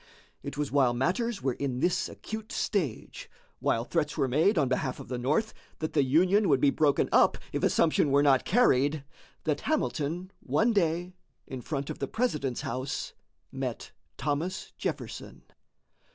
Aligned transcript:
It 0.41 0.57
was 0.57 0.71
while 0.71 0.95
matters 0.95 1.43
were 1.43 1.53
in 1.53 1.79
this 1.79 2.09
acute 2.09 2.51
stage, 2.51 3.29
while 3.59 3.85
threats 3.85 4.17
were 4.17 4.27
made 4.27 4.57
on 4.57 4.67
behalf 4.67 4.99
of 4.99 5.09
the 5.09 5.19
North 5.19 5.53
that 5.77 5.93
the 5.93 6.03
Union 6.03 6.49
would 6.49 6.59
be 6.59 6.71
broken 6.71 7.07
up 7.11 7.37
if 7.53 7.61
assumption 7.61 8.09
were 8.09 8.23
not 8.23 8.43
carried, 8.43 9.03
that 9.43 9.61
Hamilton 9.61 10.31
one 10.39 10.73
day 10.73 11.13
in 11.45 11.61
front 11.61 11.91
of 11.91 11.99
the 11.99 12.07
President's 12.07 12.61
house 12.61 13.13
met 13.51 13.91
Thomas 14.17 14.73
Jefferson. 14.75 15.43